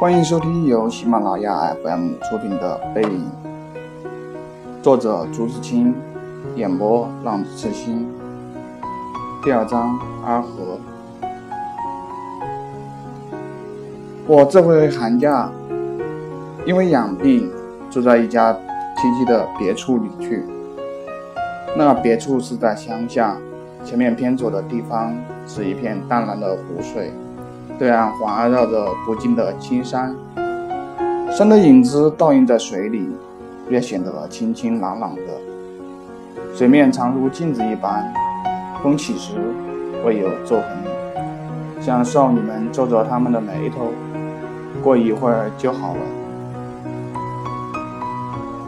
[0.00, 3.28] 欢迎收听由喜马拉雅 FM 出品的《背影》，
[4.80, 5.92] 作者朱自清，
[6.54, 8.08] 演播浪子痴心。
[9.42, 10.78] 第二章阿和。
[14.28, 15.50] 我这回寒假
[16.64, 17.50] 因为养病，
[17.90, 18.56] 住在一家
[18.98, 20.44] 亲戚的别处里去。
[21.76, 23.36] 那别处是在乡下，
[23.84, 25.12] 前面偏左的地方
[25.48, 27.12] 是一片淡蓝的湖水。
[27.78, 30.12] 对岸环绕着不尽的青山，
[31.30, 33.08] 山的影子倒映在水里，
[33.68, 35.22] 越显得清清朗朗的。
[36.52, 38.12] 水面常如镜子一般，
[38.82, 39.34] 风起时
[40.04, 40.66] 会有皱痕，
[41.80, 43.92] 像少女们皱着她们的眉头。
[44.82, 46.00] 过一会儿就好了。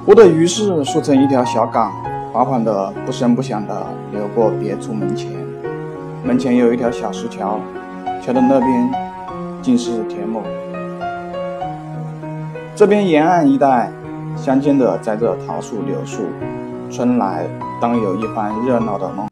[0.07, 1.93] 湖的鱼势竖成一条小港，
[2.33, 5.33] 缓缓地不声不响地流过别处门前。
[6.25, 7.59] 门前有一条小石桥。
[8.21, 8.91] 桥的那边
[9.63, 10.43] 尽是田亩，
[12.77, 13.91] 这边沿岸一带
[14.37, 16.25] 相间的栽着桃树、柳树，
[16.91, 17.47] 春来
[17.81, 19.27] 当有一番热闹的梦。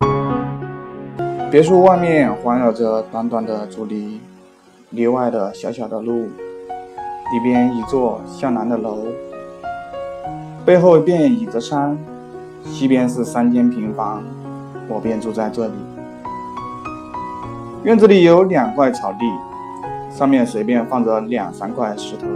[1.50, 4.20] 别墅外面环绕着短短的竹篱，
[4.90, 9.04] 篱外的小小的路，里边一座向南的楼，
[10.64, 11.96] 背后便倚着山，
[12.64, 14.22] 西边是三间平房，
[14.88, 15.74] 我便住在这里。
[17.84, 19.24] 院子里有两块草地，
[20.10, 22.26] 上面随便放着两三块石头。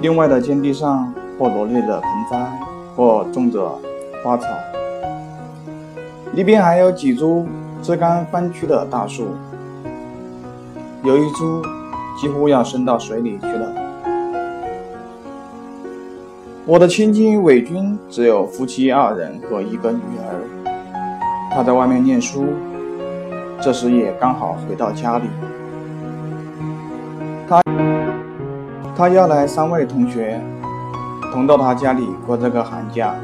[0.00, 2.52] 另外的间地上或罗列着盆栽，
[2.94, 3.76] 或种着
[4.22, 4.46] 花草。
[6.34, 7.44] 里边还有几株
[7.82, 9.26] 枝干弯曲的大树，
[11.02, 11.62] 有一株
[12.20, 13.72] 几乎要伸到水里去了。
[16.64, 22.46] 我的亲戚伪军只有夫妻二人和一个女儿，他在外面念书。
[23.62, 25.24] 这时也刚好回到家里，
[27.48, 27.62] 他
[28.96, 30.40] 他要来三位同学
[31.32, 33.14] 同到他家里过这个寒假，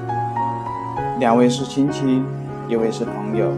[1.19, 2.23] 两位是亲戚，
[2.69, 3.49] 一位是朋友。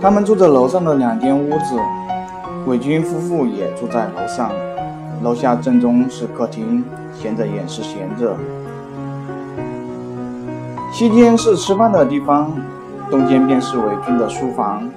[0.00, 1.76] 他们住着楼上的两间屋子，
[2.66, 4.52] 伪军夫妇也住在楼上，
[5.24, 8.36] 楼下正中是客厅，闲着也是闲着，
[10.92, 12.52] 西间是吃饭的地方。
[13.12, 14.88] 东间便是伪军的书房，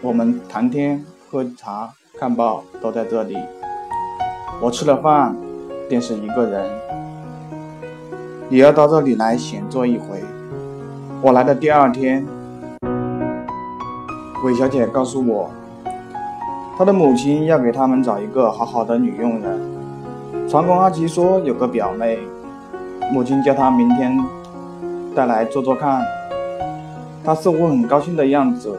[0.00, 3.36] 我们谈天、喝茶、看报都在这里。
[4.62, 5.34] 我吃了饭，
[5.88, 6.64] 便是一个人。
[8.48, 10.22] 也要到这里来闲坐一回。
[11.20, 12.24] 我来的第二天，
[14.44, 15.50] 韦小姐告诉我，
[16.78, 20.48] 她的母亲要给他们找一个好好的女佣人。
[20.48, 22.20] 船工阿吉说有个表妹，
[23.12, 24.16] 母亲叫他明天
[25.16, 26.00] 带来做做看。
[27.26, 28.78] 他似乎很高兴的样子，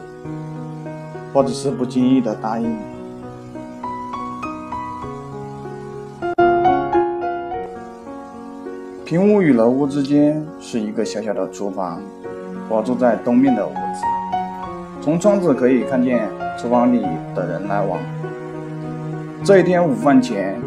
[1.34, 2.74] 或者是不经意的答应。
[9.04, 12.00] 平屋与楼屋之间是一个小小的厨房，
[12.70, 14.02] 我住在东面的屋子，
[15.02, 16.26] 从窗子可以看见
[16.56, 17.02] 厨房里
[17.34, 17.98] 的人来往。
[19.44, 20.58] 这一天午饭前，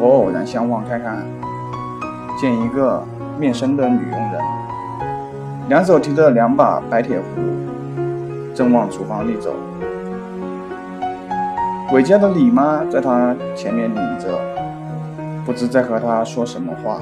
[0.00, 1.22] 我偶然相望看看，
[2.40, 3.04] 见一个
[3.38, 4.47] 面生的女佣人。
[5.68, 7.24] 两手提着两把白铁壶，
[8.54, 9.54] 正往厨房里走。
[11.92, 14.40] 韦家的李妈在他前面领着，
[15.44, 17.00] 不知在和他说什么话。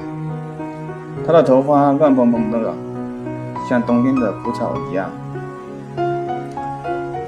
[1.25, 2.73] 他的头发乱蓬蓬的，
[3.69, 5.09] 像冬天的枯草一样。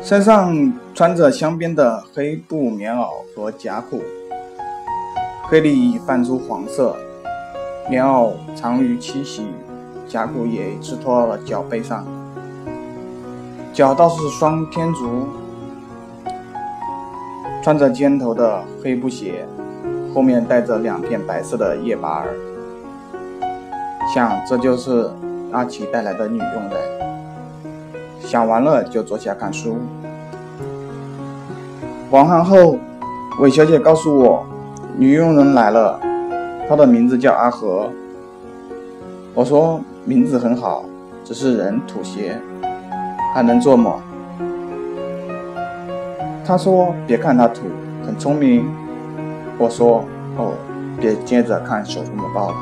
[0.01, 4.01] 身上穿着镶边的黑布棉袄和夹裤，
[5.43, 6.97] 黑里泛出黄色，
[7.89, 9.47] 棉袄长于七夕。
[10.09, 12.03] 甲骨也刺脱了脚背上，
[13.71, 15.27] 脚倒是双天足，
[17.61, 19.45] 穿着尖头的黑布鞋，
[20.11, 22.33] 后面带着两片白色的叶把儿。
[24.11, 25.11] 想这就是
[25.51, 26.71] 阿奇带来的女佣人。
[28.19, 29.77] 想完了就坐下看书。
[32.09, 32.79] 晚饭后，
[33.39, 34.43] 韦小姐告诉我，
[34.97, 35.99] 女佣人来了，
[36.67, 37.91] 她的名字叫阿和。
[39.35, 39.79] 我说。
[40.05, 40.85] 名字很好，
[41.23, 42.39] 只是人土些，
[43.33, 44.01] 还能做么？
[46.45, 47.63] 他说：“别看他土，
[48.05, 48.65] 很聪明。”
[49.59, 50.03] 我说
[50.35, 50.53] ：“哦，
[50.99, 52.55] 别接着看《手中的报》了。”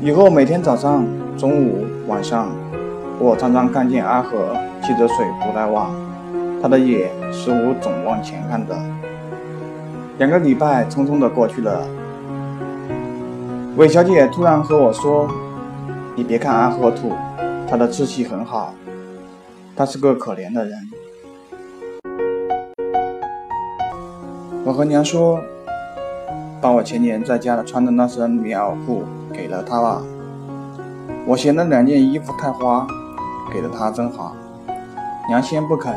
[0.00, 1.04] 以后每天早上、
[1.36, 2.48] 中午、晚上，
[3.18, 5.90] 我常常看见阿和提着水壶来往，
[6.62, 8.74] 他的眼似乎总往前看的。
[10.18, 11.82] 两个礼拜匆匆的过去了。
[13.74, 15.26] 韦小姐突然和我说
[16.14, 17.10] ：“你别看阿和土，
[17.66, 18.74] 他的志气很好。
[19.74, 20.78] 他是个可怜的人。
[24.62, 25.40] 我和娘说，
[26.60, 30.02] 把我前年在家穿的那身棉袄裤给了他吧。
[31.24, 32.86] 我嫌那两件衣服太花，
[33.50, 34.36] 给了他正好。
[35.28, 35.94] 娘先不肯，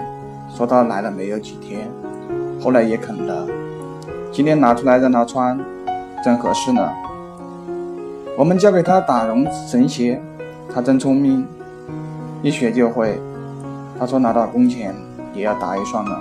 [0.47, 1.91] 说他来了没有几天，
[2.63, 3.45] 后来也肯了。
[4.31, 5.59] 今天拿出来让他穿，
[6.23, 6.89] 正合适呢。
[8.37, 10.21] 我们教给他打绒神鞋，
[10.73, 11.47] 他真聪明，
[12.41, 13.17] 一学就会。
[13.97, 14.93] 他说拿到工钱
[15.33, 16.11] 也要打一双呢。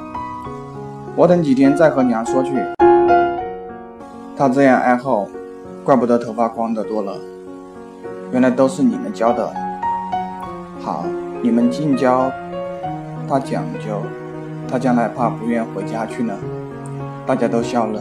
[1.17, 2.53] 我等几天再和娘说去。
[4.37, 5.27] 他这样爱好，
[5.83, 7.17] 怪不得头发光的多了。
[8.31, 9.53] 原来都是你们教的。
[10.81, 11.05] 好，
[11.43, 12.31] 你们尽教，
[13.29, 14.01] 他讲究，
[14.71, 16.33] 他将来怕不愿回家去呢。
[17.27, 18.01] 大家都笑了。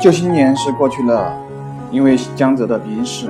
[0.00, 1.30] 旧新年是过去了，
[1.90, 3.28] 因为江浙的兵事，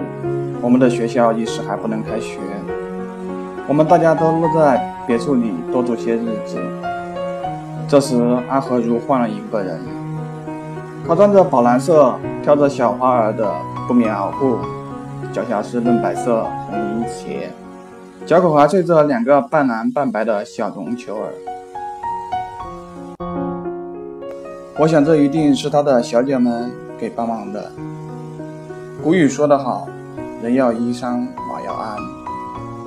[0.62, 2.38] 我们的学校一时还不能开学。
[3.67, 6.61] 我们大家都落在别墅里多住些日子。
[7.88, 9.81] 这时，阿和如换了一个人。
[11.08, 13.52] 他穿着宝蓝色、挑着小花儿的
[13.88, 14.56] 布棉袄裤，
[15.32, 17.50] 脚下是嫩白色红缨鞋，
[18.25, 21.34] 脚口还缀着两个半蓝半白的小绒球儿。
[24.81, 27.71] 我想，这一定是他的小姐们给帮忙的。
[29.05, 29.87] 古语说得好
[30.43, 31.99] ：“人要衣裳，马要鞍。”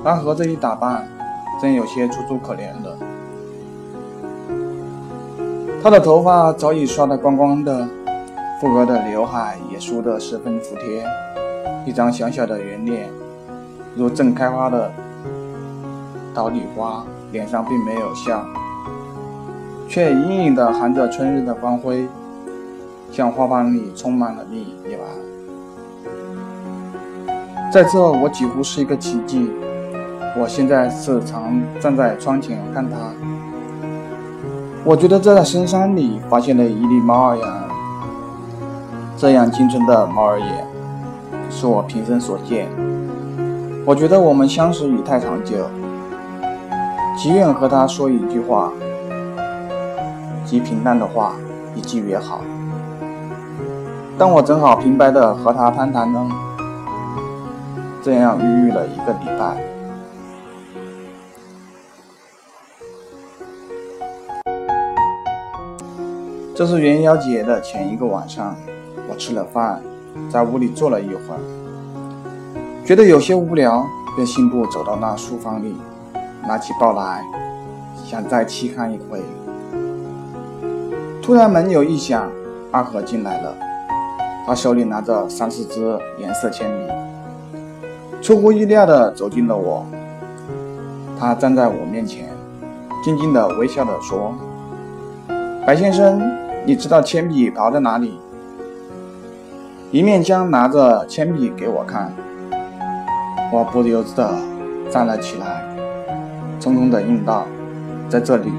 [0.02, 1.06] 阿和这一打扮，
[1.62, 2.98] 真有些楚楚可怜的。
[5.80, 7.86] 他的头发早已刷得光光的，
[8.60, 11.04] 富额的刘海也梳得十分服帖，
[11.86, 13.08] 一张小小的圆脸，
[13.94, 14.90] 如正开花的
[16.34, 18.44] 岛里花，脸上并没有笑，
[19.94, 22.08] 却隐隐地含着春日的光辉，
[23.12, 25.06] 像花瓣里充满了蜜一般。
[27.72, 29.52] 在这，我几乎是一个奇迹。
[30.36, 32.96] 我现在是常站在窗前看它。
[34.84, 37.46] 我觉得这在深山里发现了一粒猫儿眼，
[39.16, 40.66] 这样精纯的猫儿眼
[41.48, 42.66] 是我平生所见。
[43.86, 45.54] 我觉得我们相识已太长久，
[47.16, 48.72] 极愿和他说一句话，
[50.54, 51.34] 极平淡的话，
[51.74, 52.40] 一句也好。
[54.16, 56.30] 但我正好平白的和他攀谈呢，
[58.00, 59.56] 这样郁郁了一个礼拜。
[66.54, 68.54] 这是元宵节的前一个晚上，
[69.10, 69.82] 我吃了饭，
[70.30, 71.40] 在屋里坐了一会儿，
[72.86, 73.84] 觉得有些无聊，
[74.14, 75.74] 便信步走到那书房里，
[76.46, 77.24] 拿起报来，
[78.04, 79.20] 想再细看一回。
[81.24, 82.30] 突然门有一响，
[82.70, 83.56] 阿和进来了，
[84.46, 86.92] 他手里拿着三四支颜色铅笔，
[88.20, 89.86] 出乎意料的走近了我。
[91.18, 92.28] 他站在我面前，
[93.02, 94.34] 静静的微笑的说
[95.66, 96.20] ：“白先生。”
[96.66, 98.18] 你知道铅笔刨在哪里？
[99.90, 102.12] 一面将拿着铅笔给我看，
[103.50, 104.30] 我不由自的
[104.90, 105.64] 站了起来，
[106.60, 107.46] 匆匆的应道
[108.10, 108.52] ：“在这里。”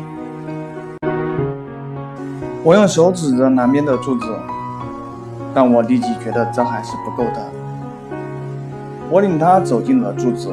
[2.65, 4.25] 我用手指着南边的柱子，
[5.53, 7.51] 但我立即觉得这还是不够的。
[9.07, 10.51] 我领他走进了柱子，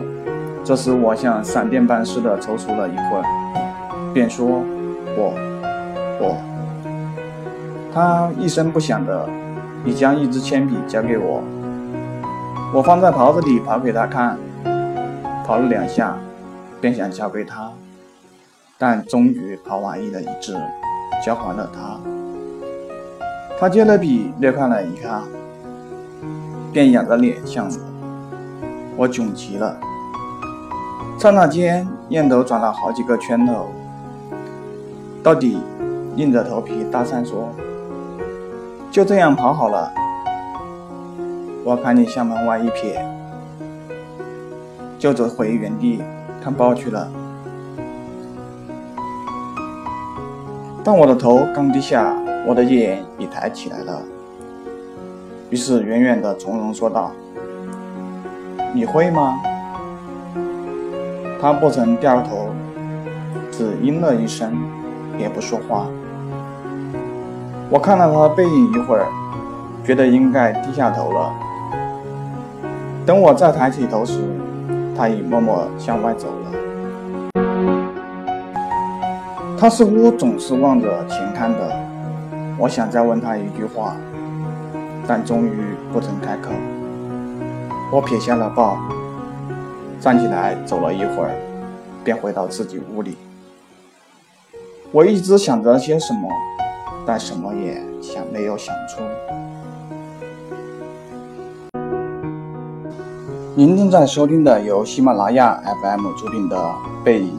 [0.63, 3.25] 这时我像闪电般似的踌躇了一会儿，
[4.13, 4.63] 便说
[5.17, 5.33] ：“我，
[6.21, 6.37] 我。”
[7.95, 9.27] 他一声不响的，
[9.87, 11.43] 已将一支铅笔交给我。
[12.75, 14.37] 我放在袍子里跑给他看，
[15.47, 16.19] 跑了两下，
[16.79, 17.73] 便想交给他，
[18.77, 20.55] 但终于跑完一了一支，
[21.25, 21.99] 交还了他。
[23.59, 25.23] 他接了笔，略看了一下，
[26.73, 27.77] 便仰着脸向我。
[28.97, 29.77] 我窘极了，
[31.19, 33.69] 刹那间念头转了好几个圈头，
[35.23, 35.59] 到底
[36.17, 37.51] 硬着头皮搭讪说。
[38.91, 39.91] 就这样跑好了，
[41.65, 43.01] 我看你向门外一瞥，
[44.99, 46.03] 就走回原地
[46.43, 47.09] 看报去了。
[50.85, 52.13] 但我的头刚低下，
[52.45, 54.03] 我的眼已抬起来了，
[55.49, 57.13] 于是远远的从容说道
[58.75, 59.41] ：“你会吗？”
[61.41, 62.49] 他不曾掉头，
[63.51, 64.57] 只应了一声，
[65.19, 65.87] 也不说话。
[67.71, 69.07] 我看了他的背影一会儿，
[69.85, 71.33] 觉得应该低下头了。
[73.07, 74.19] 等我再抬起头时，
[74.97, 76.62] 他已默默向外走了。
[79.63, 81.59] 他似乎总是望着前看的。
[82.59, 83.95] 我想再问他一句话，
[85.07, 86.51] 但终于不曾开口。
[87.93, 88.77] 我撇下了报，
[90.01, 91.31] 站起来走了一会儿，
[92.03, 93.17] 便回到自己屋里。
[94.91, 96.29] 我一直想着些什么，
[97.07, 99.01] 但什么也想没有想出。
[103.55, 106.57] 您正在收听的由喜马拉雅 FM 出品的
[107.05, 107.31] 《背影》。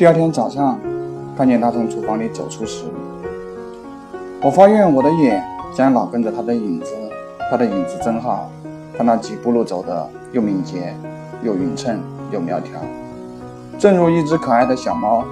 [0.00, 0.80] 第二天早上，
[1.36, 2.86] 看见他从厨房里走出时，
[4.40, 6.94] 我发现我的眼竟老跟着他的影子。
[7.50, 8.50] 他的影子真好，
[8.96, 10.96] 他那几步路走的又敏捷，
[11.42, 12.80] 又匀称，又苗条，
[13.78, 15.22] 正如一只可爱的小猫。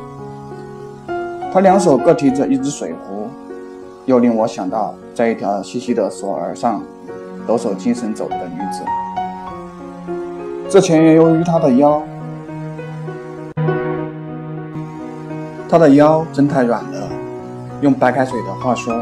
[1.51, 3.27] 他两手各提着一只水壶。
[4.05, 6.83] 又令我想到，在一条细细的索儿上，
[7.47, 8.83] 抖擞精神走的女子。
[10.69, 12.03] 这全由于他的腰，
[15.69, 17.09] 她的腰真太软了。
[17.81, 18.95] 用白开水的话说，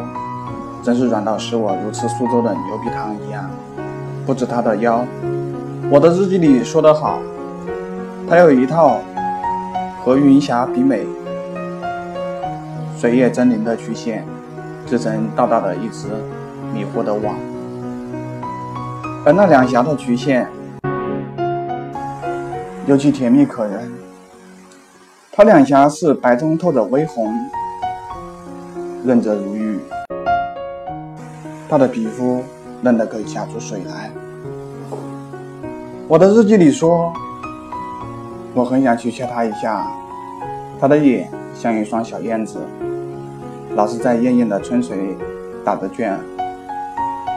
[0.83, 3.49] 真是软到使我如吃苏州的牛皮糖一样。
[4.27, 5.05] 不止她的腰，
[5.91, 7.19] 我的日记里说得好，
[8.29, 9.01] 她有一套
[10.05, 11.07] 和云霞比美、
[12.97, 14.25] 水月狰狞的曲线。
[14.89, 16.07] 织成大大的一只
[16.73, 17.35] 迷惑的网，
[19.25, 20.47] 而那两颊的曲线
[22.87, 23.91] 尤其甜蜜可人。
[25.37, 27.31] 她两颊是白中透着微红，
[29.05, 29.79] 润泽如玉。
[31.69, 32.43] 她的皮肤
[32.81, 34.11] 嫩得可以掐出水来。
[36.09, 37.13] 我的日记里说，
[38.55, 39.87] 我很想去掐她一下，
[40.81, 42.59] 她的眼像一双小燕子。
[43.75, 45.15] 老是在艳艳的春水
[45.63, 46.19] 打着卷，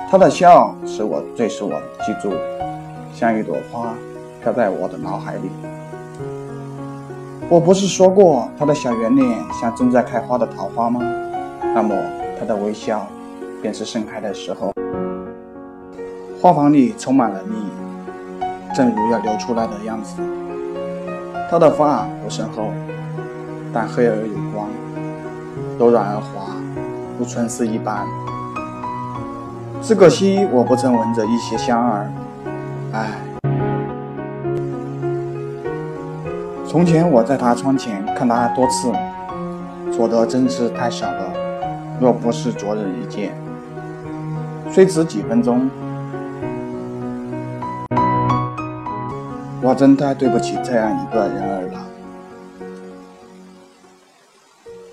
[0.10, 1.74] 他的笑使我最使我
[2.06, 2.32] 记住，
[3.14, 3.94] 像一朵花
[4.42, 5.50] 飘在我的脑海里。
[7.52, 9.28] 我不是说过他的小圆脸
[9.60, 11.02] 像正在开花的桃花吗？
[11.74, 11.96] 那么
[12.40, 13.08] 他的微笑
[13.60, 14.72] 便是盛开的时候。
[16.40, 17.56] 花房里充满了蜜，
[18.76, 20.22] 正如要流出来的样子。
[21.50, 22.70] 他的发不甚厚，
[23.74, 24.68] 但黑而有光。
[25.80, 26.54] 柔软而滑，
[27.18, 28.06] 如春丝一般。
[29.82, 32.12] 只可惜我不曾闻着一些香儿。
[36.70, 38.94] 从前我在他窗前看他多次，
[39.92, 41.34] 错得真是太少了。
[42.00, 43.34] 若不是昨日一见，
[44.70, 45.68] 虽只几分钟，
[49.64, 51.80] 我真太对不起这样一个人儿了。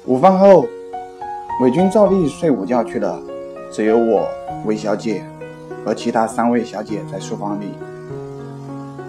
[0.07, 0.65] 午饭后。
[1.63, 3.19] 伪君照例睡午觉去了，
[3.73, 4.29] 只有我、
[4.67, 5.25] 韦小姐
[5.83, 7.69] 和其他三位小姐在书房里。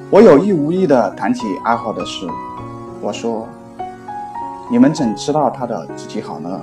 [0.09, 2.25] 我有意无意地谈起阿豪的事，
[3.01, 3.47] 我说
[4.71, 6.61] ：“你们怎知道他的字迹好呢？”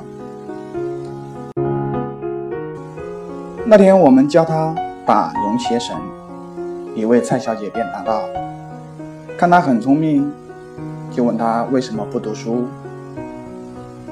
[3.66, 4.74] 那天我们教他
[5.06, 5.96] 打龙鞋绳，
[6.94, 8.22] 一位蔡小姐便答道
[9.38, 10.30] ：“看他很聪明，
[11.10, 12.66] 就问他为什么不读书。”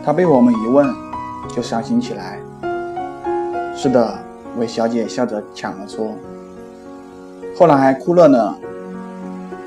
[0.05, 0.93] 他被我们一问。
[1.49, 2.38] 就伤心起来。
[3.76, 4.17] 是的，
[4.57, 6.12] 韦小姐笑着抢了说。
[7.59, 8.55] 后来还哭了呢。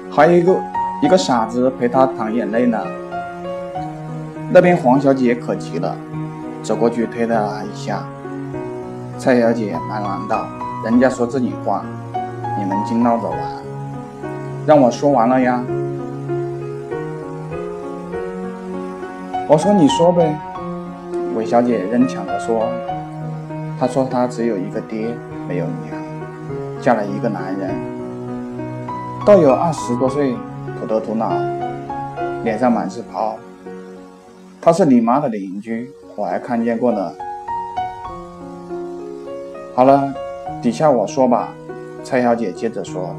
[0.09, 0.57] 还有一个
[1.01, 2.79] 一个傻子陪她淌眼泪呢。
[4.51, 5.95] 那边黄小姐可急了，
[6.63, 8.03] 走过去推了她一下。
[9.17, 10.45] 蔡小姐喃喃道
[10.85, 11.83] ：“人家说自己话，
[12.57, 13.39] 你们竟闹着玩，
[14.65, 15.63] 让我说完了呀。”
[19.47, 20.37] 我说：“你说呗。”
[21.35, 22.67] 韦小姐仍抢着说
[23.79, 25.15] ：“她说她只有一个爹，
[25.47, 25.95] 没有娘，
[26.81, 27.69] 嫁了一个男人，
[29.25, 30.35] 倒有二十多岁，
[30.85, 31.33] 土头土脑，
[32.43, 33.37] 脸上满是泡。
[34.61, 37.11] 他是你妈的邻居，我还看见过呢。”
[39.73, 40.13] 好了，
[40.61, 41.49] 底下我说吧。
[42.03, 43.15] 蔡小姐接着说：“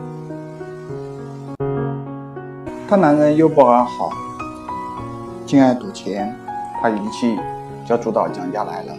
[2.88, 4.10] 她男人又不阿好，
[5.44, 6.32] 竟爱赌钱，
[6.80, 7.36] 她一气。”
[7.84, 8.92] 就住到蒋家来了，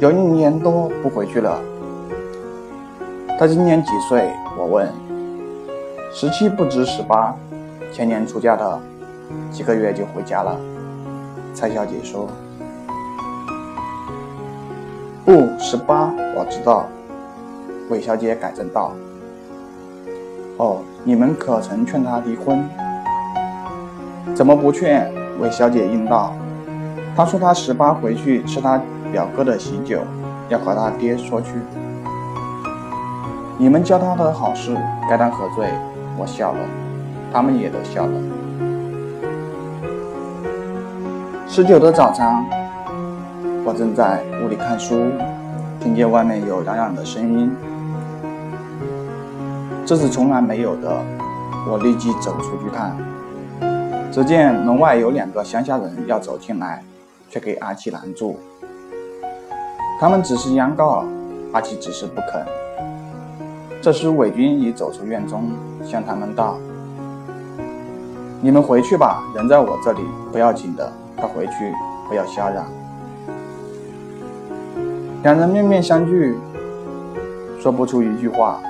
[0.00, 1.58] 有一年多不回去了。
[3.38, 4.30] 他今年几岁？
[4.58, 5.09] 我问。
[6.12, 7.32] 十七不知十八，
[7.92, 8.80] 前年出嫁的，
[9.48, 10.56] 几个月就回家了。
[11.54, 12.28] 蔡小姐说。
[15.24, 16.86] 不，十八，我知道。
[17.88, 18.92] 韦小姐改正道。
[20.56, 22.68] 哦，你们可曾劝他离婚？
[24.34, 25.08] 怎么不劝？
[25.38, 26.34] 韦小姐应道。
[27.16, 28.80] 他说他十八回去吃他
[29.12, 30.00] 表哥的喜酒，
[30.48, 31.52] 要和他爹说去。
[33.56, 34.76] 你们教他的好事，
[35.08, 35.68] 该当何罪？
[36.20, 36.58] 我笑了，
[37.32, 38.12] 他们也都笑了。
[41.48, 42.44] 十九的早上，
[43.64, 45.06] 我正在屋里看书，
[45.80, 47.50] 听见外面有嚷嚷的声音。
[49.86, 50.94] 这是从来没有的。
[51.66, 52.96] 我立即走出去看，
[54.12, 56.82] 只见门外有两个乡下人要走进来，
[57.30, 58.38] 却给阿奇拦住。
[59.98, 61.04] 他们只是央告，
[61.52, 62.44] 阿奇只是不肯。
[63.82, 66.58] 这时伪军已走出院中，向他们道
[68.42, 71.72] ：“你们回去吧，人在我这里不要紧的，快回去，
[72.06, 72.66] 不要瞎嚷。”
[75.24, 76.34] 两人面面相觑，
[77.58, 78.60] 说不出一句话。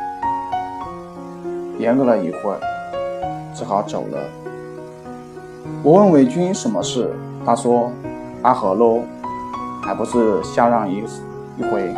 [1.79, 2.61] 延搁了一会儿，
[3.53, 4.19] 只好走了。
[5.83, 7.13] 我问伪军什么事，
[7.45, 7.91] 他说
[8.43, 9.01] ：“阿和喽，
[9.83, 10.99] 还不是瞎让一
[11.59, 11.93] 一回。”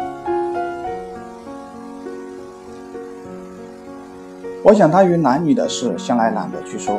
[4.72, 6.96] 我想他与男女的事向来懒得去说，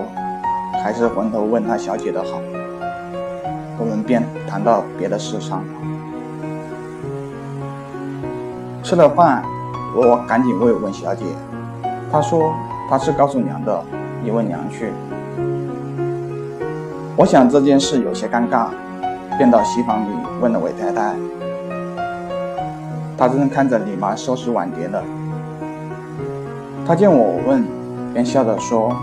[0.83, 2.39] 还是回头问他小姐的好。
[3.79, 5.65] 我们便谈到别的事上了。
[8.83, 9.43] 吃了饭，
[9.95, 11.25] 我赶紧慰问小姐。
[12.11, 12.53] 她说
[12.87, 13.83] 她是告诉娘的，
[14.23, 14.93] 你问娘去。
[17.15, 18.67] 我想这件事有些尴尬，
[19.35, 21.15] 便到西房里问了韦太太。
[23.17, 25.01] 她正看着李妈收拾碗碟呢。
[26.85, 27.65] 她见我问，
[28.13, 28.93] 便笑着说：“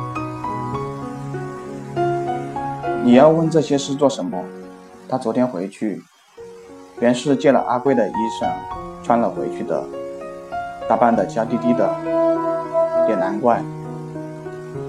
[3.02, 4.38] 你要问这些是做什么？”
[5.08, 6.02] 她昨天回去，
[7.00, 8.48] 原是借了阿贵的衣裳。
[9.02, 9.82] 穿了回去的，
[10.88, 11.90] 打扮的娇滴滴的，
[13.08, 13.60] 也难怪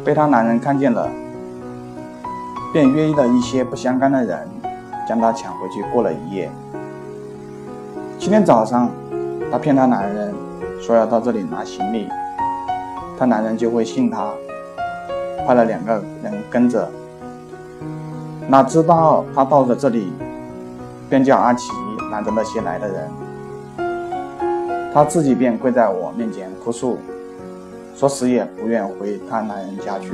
[0.05, 1.10] 被他男人看见了，
[2.71, 4.48] 便约了一些不相干的人，
[5.07, 6.51] 将她抢回去过了一夜。
[8.19, 8.91] 今天早上，
[9.50, 10.36] 她骗她男人
[10.79, 12.07] 说要到这里拿行李，
[13.22, 14.34] 她男人就会信她，
[15.46, 16.90] 派了两个人跟着。
[18.48, 20.12] 哪知道她到了这里，
[21.08, 21.70] 便叫阿奇
[22.12, 23.08] 拦着那些来的人。
[24.92, 26.98] 她自己便跪在我面前哭诉，
[27.96, 30.13] 说死也不愿回她男人家去。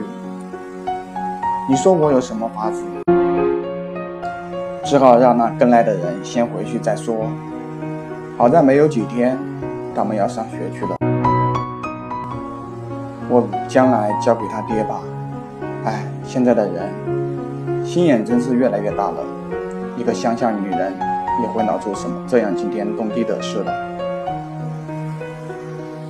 [1.69, 2.83] 你说我有什么法子？
[4.83, 7.25] 只好让那跟来的人先回去再说。
[8.37, 9.37] 好在没有几天，
[9.95, 10.96] 他们要上学去了。
[13.37, 14.99] 我将来交给他爹吧。
[15.85, 19.17] 哎，现在的人心眼真是越来越大了，
[19.95, 20.91] 一个乡下女人
[21.43, 23.71] 也会闹出什么这样惊天动地的事了。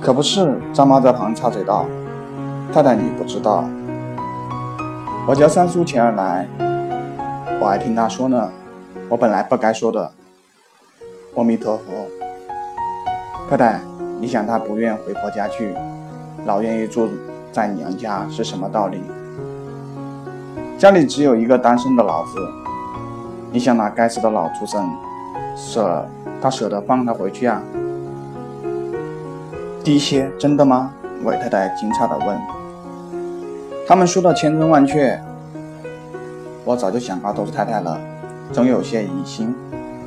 [0.00, 1.84] 可不是，张妈在旁插嘴道
[2.72, 3.62] ：“太太，你不知道，
[5.26, 6.46] 我叫三叔前儿来，
[7.60, 8.50] 我还听他说呢。
[9.10, 10.10] 我本来不该说的。
[11.34, 11.84] 阿弥陀佛，
[13.50, 13.80] 太太，
[14.18, 15.74] 你想他不愿回婆家去，
[16.44, 17.08] 老愿意住
[17.52, 19.02] 在娘家是什么道理？
[20.78, 22.38] 家里只有一个单身的老子，
[23.50, 24.88] 你想那该死的老畜生，
[25.56, 26.06] 舍
[26.40, 27.60] 他舍得放他回去啊？”
[29.82, 30.92] 滴血，真的吗？
[31.24, 32.40] 韦太太惊诧地问。
[33.86, 35.20] 他们说的千真万确，
[36.64, 37.98] 我早就想告诉太太了，
[38.52, 39.54] 总有些疑心。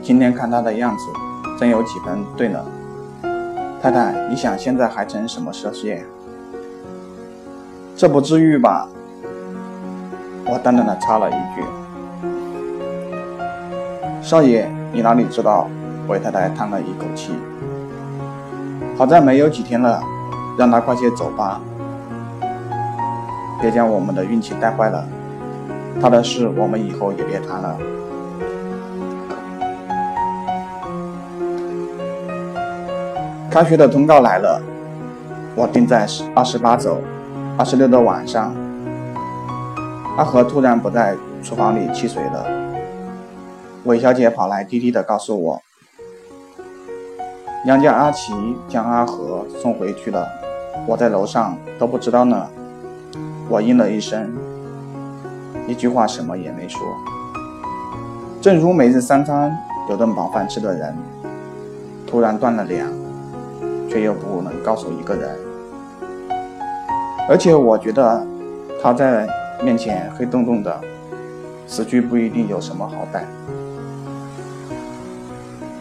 [0.01, 1.03] 今天看他的样子，
[1.59, 2.63] 真有几分对呢。
[3.81, 6.05] 太太，你想现在还成什么蛇蝎？
[8.01, 8.87] 这不至于吧？
[10.47, 11.61] 我淡淡的插了一句。
[14.23, 15.67] 少爷，你哪里知道？
[16.07, 17.31] 韦太太叹了一口气。
[18.97, 20.01] 好在没有几天了，
[20.57, 21.61] 让他快些走吧，
[23.61, 25.05] 别将我们的运气带坏了。
[26.01, 27.77] 他的事我们以后也别谈了。
[33.51, 34.59] 开学的通告来了，
[35.53, 36.99] 我定在二十八走，
[37.61, 38.55] 二十六的晚上。
[40.17, 42.43] 阿和突然不在厨房里沏水了，
[43.83, 45.61] 韦小姐跑来低低的告诉我。
[47.63, 48.33] 娘家阿奇
[48.67, 50.27] 将阿和送回去了，
[50.87, 52.47] 我在楼上都不知道呢。
[53.47, 54.35] 我应了一声，
[55.67, 56.81] 一句话什么也没说。
[58.41, 59.55] 正如每日三餐
[59.87, 60.97] 有顿饱饭吃的人，
[62.07, 62.87] 突然断了粮，
[63.87, 65.50] 却又不能告诉一个人。
[67.31, 68.21] 而且我觉得
[68.83, 69.25] 他在
[69.63, 70.81] 面前黑洞洞的，
[71.65, 73.21] 死去不一定有什么好歹。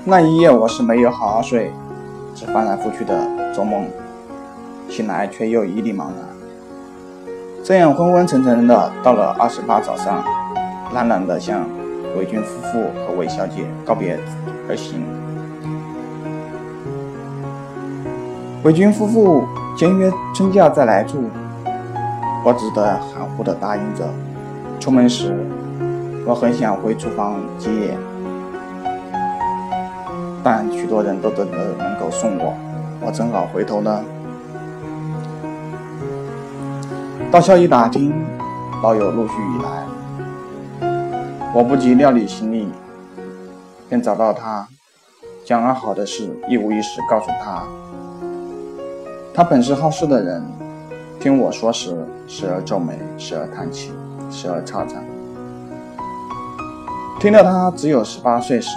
[0.04, 1.72] 那一夜我是没有好好睡，
[2.36, 3.84] 只翻来覆去的做梦，
[4.88, 7.28] 醒来却又一地茫然。
[7.64, 10.22] 这样昏昏沉沉的，到了二十八早上，
[10.94, 11.66] 懒懒的向
[12.16, 14.16] 韦军夫妇和韦小姐告别
[14.68, 15.02] 而行。
[18.62, 19.44] 韦军夫妇
[19.76, 21.24] 签约春假再来住，
[22.44, 24.04] 我只得含糊的答应着。
[24.78, 25.36] 出门时，
[26.26, 27.96] 我很想回厨房接。
[30.42, 32.54] 但许多人都等着门口送我，
[33.04, 34.02] 我正好回头呢。
[37.30, 38.12] 到校一打听，
[38.82, 40.88] 老友陆续已来，
[41.54, 42.68] 我不及料理行李，
[43.88, 44.66] 便找到他，
[45.44, 47.62] 将阿好的事一五一十告诉他。
[49.34, 50.42] 他本是好事的人，
[51.20, 51.94] 听我说时，
[52.26, 53.92] 时而皱眉，时而叹气，
[54.30, 54.96] 时而嘈杂。
[57.20, 58.70] 听到他只有十八岁时，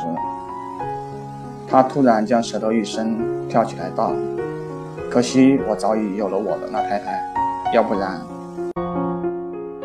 [1.66, 4.12] 他突然将舌头一伸，跳起来道
[5.10, 7.24] ：“可惜我早已有了我的那太太，
[7.74, 8.20] 要不然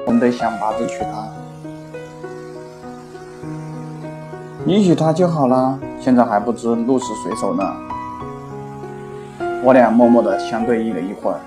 [0.05, 1.29] 我们得想法子娶她。
[4.65, 7.63] 你娶她就好了，现在还不知鹿是谁手呢。”
[9.63, 11.39] 我俩默默地相对应了一会儿，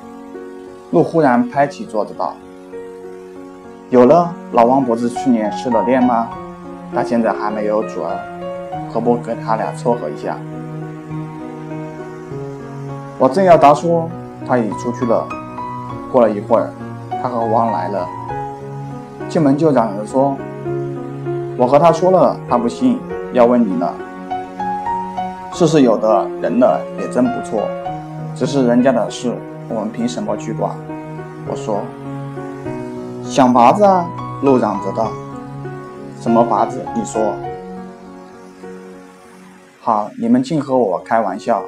[0.91, 2.33] 鹿忽然拍起桌子道
[3.89, 6.27] ：“有了，老王不是去年失了恋吗？”
[6.93, 8.19] 他现在还没有主儿，
[8.91, 10.35] 何不跟他俩撮合一下？
[13.17, 14.09] 我正要答说，
[14.45, 15.25] 他已出去了。
[16.11, 16.69] 过了一会儿，
[17.23, 18.05] 他和王来了，
[19.29, 20.35] 进门就嚷着说
[21.57, 22.99] ：“我和他说了，他不信，
[23.31, 23.89] 要问你呢。
[25.53, 26.67] 事是有的，人呢
[26.99, 27.63] 也真不错，
[28.35, 29.33] 只是人家的事，
[29.73, 30.75] 我们凭什么去管？”
[31.49, 31.81] 我说
[33.23, 34.05] ：“想法子啊！”
[34.43, 35.11] 路嚷着道。
[36.19, 36.85] 什么法子？
[36.95, 37.33] 你说
[39.79, 41.63] 好，你们净和我开玩笑，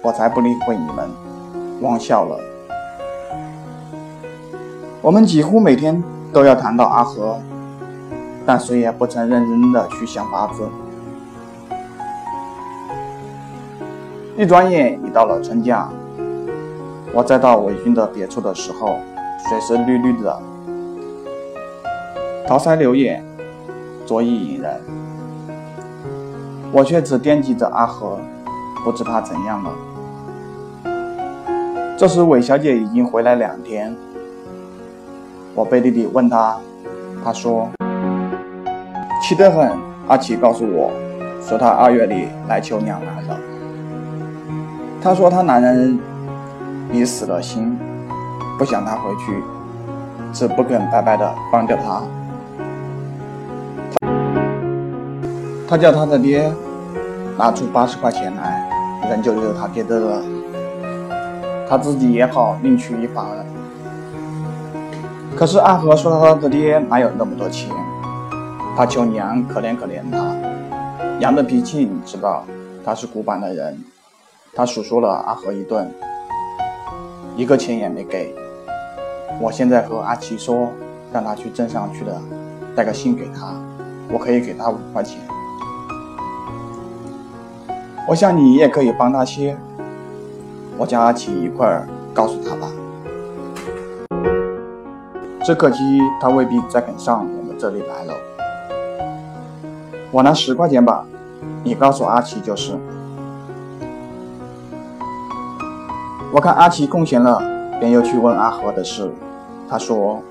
[0.00, 1.08] 我才不理会你们。
[1.82, 2.38] 汪笑了。
[5.02, 7.38] 我们几乎每天都要谈到阿和，
[8.46, 10.68] 但谁也不曾认真的去想法子。
[14.36, 15.88] 一转眼已到了春假，
[17.18, 19.00] 我再到伪军的别处的时候，
[19.48, 20.40] 水是绿绿的，
[22.46, 23.24] 桃腮柳眼。
[24.06, 24.80] 卓意引人，
[26.70, 28.20] 我却只惦记着阿和，
[28.84, 29.72] 不知他怎样了。
[31.96, 33.92] 这时韦小姐已经回来两天，
[35.56, 36.56] 我背地里问她，
[37.24, 37.68] 她说
[39.20, 39.72] 气得很。
[40.06, 40.92] 阿奇告诉我，
[41.42, 43.36] 说他二月里来求娘来了。
[45.02, 45.98] 他说他男人
[46.92, 47.78] 已死了心，
[48.58, 49.42] 不想他回去，
[50.32, 52.02] 只不肯白白的放掉他。
[55.68, 56.50] 他叫他的爹
[57.36, 58.68] 拿出八十块钱来，
[59.10, 60.22] 人就由他爹的了。
[61.68, 63.26] 他自己也好另娶一房。
[65.36, 67.70] 可是阿和说他的爹哪有那么多钱？
[68.76, 70.34] 他求娘可怜可怜他。
[71.18, 72.44] 娘的脾气你知道，
[72.84, 73.78] 他是古板的人。
[74.54, 75.92] 他数说了阿和一顿，
[77.38, 78.34] 一个钱也没给。
[79.40, 80.72] 我现在和阿奇说，
[81.12, 82.20] 让他去镇上去了，
[82.74, 83.54] 带个信给他，
[84.10, 85.20] 我可以给他五块钱。
[88.08, 89.56] 我想你也可以帮他些，
[90.76, 92.68] 我叫阿奇一块儿告诉他吧。
[95.44, 98.14] 只可惜他未必再肯上我们这里来了。
[100.10, 101.06] 我拿十块钱吧，
[101.62, 102.76] 你告诉阿奇就是。
[106.30, 107.40] 我看阿奇空闲了，
[107.80, 109.10] 便又去问阿和的事。
[109.66, 110.22] 他说，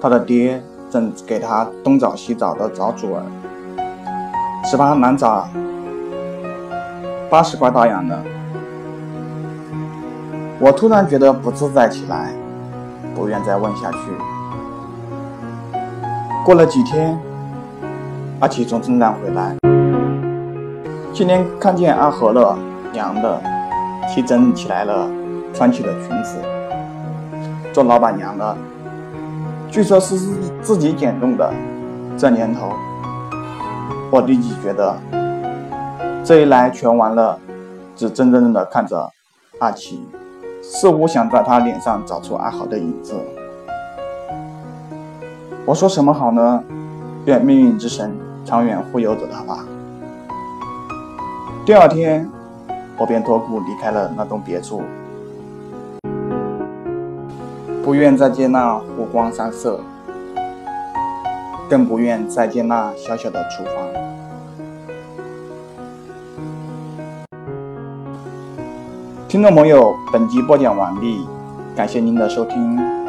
[0.00, 3.22] 他的爹正给他东找西找的找主儿，
[4.64, 5.46] 十八难找。
[7.28, 8.18] 八十块大洋呢？
[10.58, 12.32] 我突然觉得不自在起来，
[13.14, 13.98] 不愿再问下去。
[16.42, 17.18] 过了几天，
[18.40, 19.56] 阿奇从镇上回来，
[21.12, 22.56] 今天看见阿和了，
[22.92, 23.42] 娘的，
[24.08, 25.06] 气真起来了，
[25.54, 26.36] 穿起了裙子，
[27.72, 28.58] 做老板娘了，
[29.70, 30.18] 据说是
[30.60, 31.50] 自己剪动的。
[32.18, 32.72] 这年头，
[34.10, 34.96] 我立即觉得。
[36.24, 37.38] 这一来全完了，
[37.94, 39.10] 只怔怔的看着
[39.60, 40.04] 阿奇，
[40.62, 43.14] 似乎想在他脸上找出阿豪的影子。
[45.64, 46.62] 我说什么好呢？
[47.26, 49.64] 愿命运之神长远护佑着他吧。
[51.64, 52.28] 第二天，
[52.98, 54.82] 我便托孤离开了那栋别墅，
[57.84, 59.78] 不愿再见那湖光山色，
[61.68, 63.74] 更不愿再见那小小的厨房。
[69.28, 71.26] 听众朋友，本集播讲完毕，
[71.76, 73.03] 感谢您的收听。